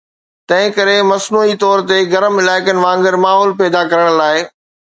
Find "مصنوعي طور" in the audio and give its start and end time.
1.11-1.77